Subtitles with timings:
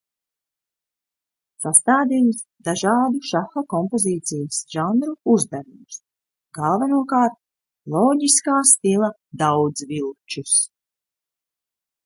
[1.63, 2.37] Sastādījis
[2.69, 5.99] dažādu šaha kompozīcijas žanru uzdevumus,
[6.59, 7.37] galvenokārt
[7.97, 9.11] loģiskā stila
[9.43, 10.57] daudzvilčus.